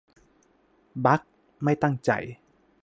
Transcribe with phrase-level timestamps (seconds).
[1.05, 1.21] -บั๊ก
[1.63, 2.11] ไม่ตั้งใจ